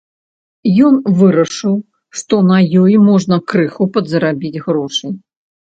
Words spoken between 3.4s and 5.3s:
крыху падзарабіць грошай.